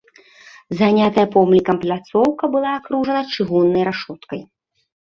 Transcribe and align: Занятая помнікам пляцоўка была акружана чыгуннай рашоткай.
Занятая 0.79 1.25
помнікам 1.35 1.79
пляцоўка 1.85 2.51
была 2.57 2.75
акружана 2.81 3.23
чыгуннай 3.35 3.83
рашоткай. 3.93 4.47